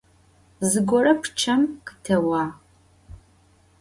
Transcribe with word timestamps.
Zıgore 0.69 1.13
pççem 1.21 1.61
khıtêuağ. 1.85 2.45